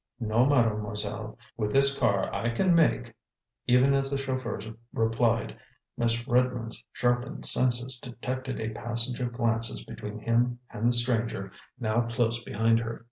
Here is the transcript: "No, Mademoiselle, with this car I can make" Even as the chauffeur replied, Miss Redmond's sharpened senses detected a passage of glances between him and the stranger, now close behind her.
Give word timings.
"No, 0.19 0.47
Mademoiselle, 0.47 1.37
with 1.57 1.71
this 1.71 1.95
car 1.99 2.33
I 2.33 2.49
can 2.49 2.73
make" 2.73 3.13
Even 3.75 3.93
as 3.93 4.09
the 4.09 4.17
chauffeur 4.17 4.59
replied, 4.91 5.59
Miss 5.95 6.27
Redmond's 6.27 6.83
sharpened 6.91 7.45
senses 7.45 7.99
detected 7.99 8.59
a 8.59 8.69
passage 8.73 9.19
of 9.19 9.31
glances 9.33 9.83
between 9.83 10.17
him 10.17 10.57
and 10.71 10.89
the 10.89 10.93
stranger, 10.93 11.51
now 11.79 12.07
close 12.09 12.41
behind 12.43 12.79
her. 12.79 12.99